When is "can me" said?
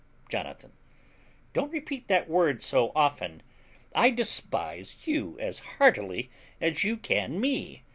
6.97-7.83